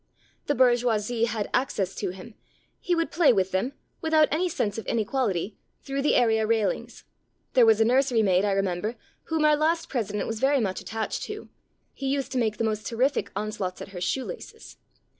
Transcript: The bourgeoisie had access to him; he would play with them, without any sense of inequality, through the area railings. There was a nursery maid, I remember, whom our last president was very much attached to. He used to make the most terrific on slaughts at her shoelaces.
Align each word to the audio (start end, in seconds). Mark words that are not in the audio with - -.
The 0.47 0.55
bourgeoisie 0.55 1.25
had 1.25 1.47
access 1.53 1.93
to 1.93 2.09
him; 2.09 2.33
he 2.79 2.95
would 2.95 3.11
play 3.11 3.31
with 3.31 3.51
them, 3.51 3.73
without 4.01 4.27
any 4.31 4.49
sense 4.49 4.79
of 4.79 4.87
inequality, 4.87 5.59
through 5.83 6.01
the 6.01 6.15
area 6.15 6.47
railings. 6.47 7.03
There 7.53 7.67
was 7.67 7.79
a 7.79 7.85
nursery 7.85 8.23
maid, 8.23 8.43
I 8.43 8.53
remember, 8.53 8.95
whom 9.25 9.45
our 9.45 9.55
last 9.55 9.89
president 9.89 10.25
was 10.25 10.39
very 10.39 10.59
much 10.59 10.81
attached 10.81 11.21
to. 11.25 11.49
He 11.93 12.07
used 12.07 12.31
to 12.31 12.39
make 12.39 12.57
the 12.57 12.63
most 12.63 12.87
terrific 12.87 13.29
on 13.35 13.51
slaughts 13.51 13.79
at 13.79 13.89
her 13.89 14.01
shoelaces. 14.01 14.77